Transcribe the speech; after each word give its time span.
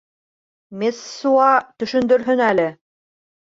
Мессуа 0.83 1.51
төшөндөрһөн 1.83 2.45
әле. 2.49 2.69